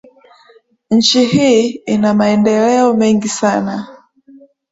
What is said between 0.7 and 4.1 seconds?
Nchi hii ina maendeleo mengi sana.